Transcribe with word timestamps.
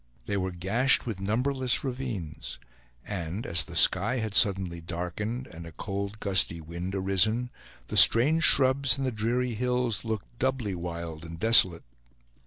They 0.25 0.35
were 0.35 0.49
gashed 0.49 1.05
with 1.05 1.19
numberless 1.21 1.83
ravines; 1.83 2.57
and 3.05 3.45
as 3.45 3.63
the 3.63 3.75
sky 3.75 4.17
had 4.17 4.33
suddenly 4.33 4.81
darkened, 4.81 5.45
and 5.45 5.67
a 5.67 5.71
cold 5.71 6.19
gusty 6.19 6.59
wind 6.59 6.95
arisen, 6.95 7.51
the 7.87 7.95
strange 7.97 8.43
shrubs 8.43 8.97
and 8.97 9.05
the 9.05 9.11
dreary 9.11 9.53
hills 9.53 10.03
looked 10.03 10.39
doubly 10.39 10.73
wild 10.73 11.23
and 11.23 11.39
desolate. 11.39 11.83